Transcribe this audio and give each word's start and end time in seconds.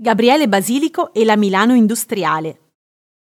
Gabriele 0.00 0.46
Basilico 0.46 1.12
e 1.12 1.24
la 1.24 1.34
Milano 1.34 1.74
industriale. 1.74 2.74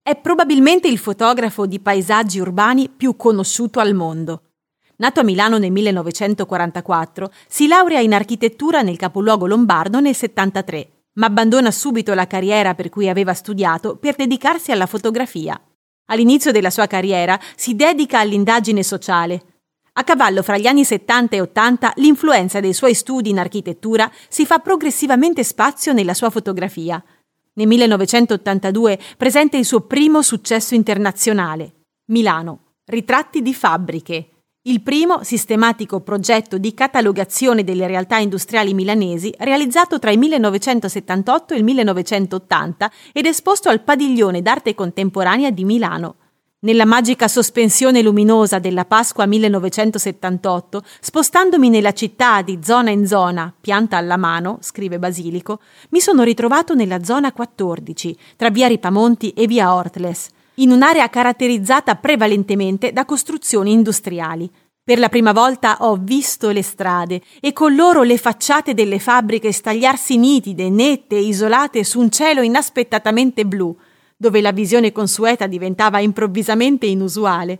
È 0.03 0.17
probabilmente 0.17 0.89
il 0.89 0.97
fotografo 0.97 1.67
di 1.67 1.81
paesaggi 1.81 2.41
urbani 2.41 2.89
più 2.89 3.15
conosciuto 3.15 3.79
al 3.79 3.93
mondo. 3.93 4.53
Nato 4.97 5.21
a 5.21 5.23
Milano 5.23 5.59
nel 5.59 5.71
1944, 5.71 7.31
si 7.47 7.67
laurea 7.67 8.01
in 8.01 8.15
architettura 8.15 8.81
nel 8.81 8.97
capoluogo 8.97 9.47
lombardo 9.47 10.01
nel 10.01 10.17
1973, 10.19 11.03
ma 11.17 11.27
abbandona 11.27 11.71
subito 11.71 12.15
la 12.15 12.27
carriera 12.27 12.75
per 12.75 12.89
cui 12.89 13.11
aveva 13.11 13.35
studiato 13.35 13.97
per 13.97 14.15
dedicarsi 14.15 14.73
alla 14.73 14.87
fotografia. 14.87 15.61
All'inizio 16.07 16.53
della 16.53 16.71
sua 16.71 16.87
carriera 16.87 17.39
si 17.55 17.77
dedica 17.77 18.19
all'indagine 18.19 18.83
sociale, 18.83 19.52
a 19.95 20.05
cavallo 20.05 20.43
fra 20.43 20.57
gli 20.57 20.67
anni 20.67 20.85
70 20.85 21.37
e 21.37 21.41
80 21.41 21.93
l'influenza 21.97 22.61
dei 22.61 22.73
suoi 22.73 22.95
studi 22.95 23.31
in 23.31 23.39
architettura 23.39 24.11
si 24.29 24.47
fa 24.47 24.59
progressivamente 24.59 25.45
spazio 25.45 25.93
nella 25.93 26.15
sua 26.15 26.31
fotografia. 26.31 27.03
Nel 27.55 27.67
1982 27.67 28.99
presenta 29.19 29.59
il 29.59 29.67
suo 29.67 29.81
primo 29.83 30.23
successo 30.23 30.75
internazionale, 30.75 31.83
Milano, 32.07 32.77
Ritratti 32.85 33.43
di 33.43 33.53
fabbriche, 33.53 34.29
il 34.67 34.81
primo 34.81 35.25
sistematico 35.25 36.01
progetto 36.01 36.57
di 36.57 36.73
catalogazione 36.73 37.65
delle 37.65 37.87
realtà 37.87 38.19
industriali 38.19 38.75
milanesi 38.75 39.35
realizzato 39.39 39.99
tra 39.99 40.13
il 40.13 40.19
1978 40.19 41.53
e 41.53 41.57
il 41.57 41.65
1980 41.65 42.93
ed 43.13 43.27
esposto 43.27 43.69
al 43.69 43.83
Padiglione 43.83 44.41
d'arte 44.41 44.75
contemporanea 44.75 45.51
di 45.51 45.65
Milano. 45.65 46.17
Nella 46.65 46.85
magica 46.85 47.27
sospensione 47.27 48.03
luminosa 48.03 48.61
della 48.61 48.85
Pasqua 48.85 49.27
1978, 49.27 50.85
spostandomi 51.01 51.69
nella 51.69 51.93
città 51.93 52.41
di 52.43 52.61
zona 52.63 52.91
in 52.91 53.05
zona, 53.05 53.53
pianta 53.61 53.97
alla 53.97 54.17
mano, 54.17 54.59
scrive 54.61 55.01
Basilico, 55.01 55.59
mi 55.89 55.99
sono 55.99 56.23
ritrovato 56.23 56.77
nella 56.77 57.03
zona 57.03 57.33
14, 57.33 58.17
tra 58.37 58.51
via 58.51 58.69
Ripamonti 58.69 59.31
e 59.31 59.49
via 59.49 59.75
Ortles, 59.75 60.29
in 60.59 60.71
un'area 60.71 61.09
caratterizzata 61.09 61.97
prevalentemente 61.97 62.93
da 62.93 63.05
costruzioni 63.07 63.73
industriali. 63.73 64.49
Per 64.85 65.01
la 65.01 65.09
prima 65.09 65.33
volta 65.33 65.79
ho 65.81 65.99
visto 66.01 66.51
le 66.51 66.63
strade 66.63 67.23
e 67.41 67.53
con 67.53 67.75
loro 67.75 68.05
le 68.05 68.19
facciate 68.19 68.73
delle 68.73 69.01
fabbriche 69.01 69.51
stagliarsi 69.51 70.17
nitide, 70.17 70.71
nette 70.71 71.17
e 71.17 71.23
isolate 71.23 71.83
su 71.83 71.99
un 71.99 72.09
cielo 72.09 72.41
inaspettatamente 72.41 73.45
blu, 73.47 73.77
dove 74.23 74.41
la 74.41 74.53
visione 74.53 74.93
consueta 74.93 75.49
diventava 75.49 75.99
improvvisamente 75.99 76.87
inusuale. 76.87 77.59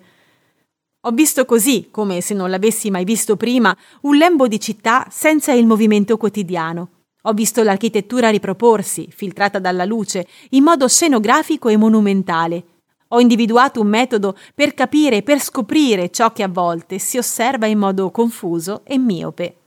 Ho 1.01 1.11
visto 1.11 1.45
così, 1.45 1.89
come 1.91 2.21
se 2.21 2.35
non 2.35 2.51
l'avessi 2.51 2.89
mai 2.89 3.03
visto 3.03 3.35
prima, 3.35 3.77
un 4.03 4.15
lembo 4.15 4.47
di 4.47 4.61
città 4.61 5.09
senza 5.11 5.51
il 5.51 5.67
movimento 5.67 6.17
quotidiano. 6.17 6.91
Ho 7.23 7.33
visto 7.33 7.65
l'architettura 7.65 8.31
riproporsi, 8.31 9.09
filtrata 9.11 9.59
dalla 9.59 9.85
luce, 9.85 10.29
in 10.51 10.63
modo 10.63 10.87
scenografico 10.87 11.69
e 11.69 11.77
monumentale. 11.77 12.65
Ho 13.09 13.19
individuato 13.19 13.81
un 13.81 13.89
metodo 13.89 14.37
per 14.55 14.73
capire 14.73 15.25
per 15.25 15.41
scoprire 15.41 16.11
ciò 16.11 16.33
che 16.33 16.45
a 16.45 16.49
volte 16.49 17.01
si 17.01 17.19
osserva 17.19 17.67
in 17.67 17.79
modo 17.79 18.13
confuso 18.13 18.83
e 18.85 18.99
miope. 18.99 19.62